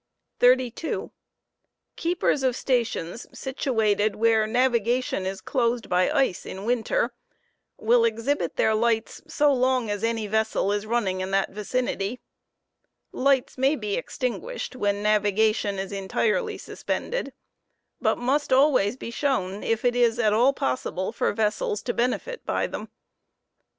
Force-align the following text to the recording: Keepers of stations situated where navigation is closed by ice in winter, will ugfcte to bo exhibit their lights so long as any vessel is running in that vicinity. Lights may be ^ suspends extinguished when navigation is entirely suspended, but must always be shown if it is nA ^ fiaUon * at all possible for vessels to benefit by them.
Keepers 1.95 2.41
of 2.41 2.55
stations 2.55 3.27
situated 3.37 4.15
where 4.15 4.47
navigation 4.47 5.27
is 5.27 5.41
closed 5.41 5.89
by 5.89 6.09
ice 6.09 6.43
in 6.43 6.65
winter, 6.65 7.13
will 7.77 7.99
ugfcte 7.99 7.99
to 7.99 7.99
bo 7.99 8.03
exhibit 8.15 8.55
their 8.55 8.73
lights 8.73 9.21
so 9.27 9.53
long 9.53 9.91
as 9.91 10.03
any 10.03 10.25
vessel 10.25 10.71
is 10.71 10.87
running 10.87 11.21
in 11.21 11.29
that 11.29 11.51
vicinity. 11.51 12.19
Lights 13.11 13.59
may 13.59 13.75
be 13.75 13.89
^ 13.89 13.91
suspends 13.91 13.99
extinguished 13.99 14.75
when 14.75 15.03
navigation 15.03 15.77
is 15.77 15.91
entirely 15.91 16.57
suspended, 16.57 17.31
but 18.01 18.17
must 18.17 18.51
always 18.51 18.97
be 18.97 19.11
shown 19.11 19.63
if 19.63 19.85
it 19.85 19.95
is 19.95 20.17
nA 20.17 20.23
^ 20.23 20.23
fiaUon 20.23 20.27
* 20.27 20.27
at 20.27 20.33
all 20.33 20.51
possible 20.53 21.11
for 21.11 21.31
vessels 21.31 21.83
to 21.83 21.93
benefit 21.93 22.43
by 22.43 22.65
them. 22.65 22.89